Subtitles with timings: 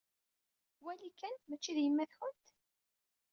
[0.83, 1.35] Wali kan!
[1.49, 2.45] Mačči d yemmat-kent?